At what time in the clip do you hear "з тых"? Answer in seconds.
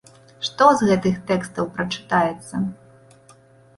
0.79-1.19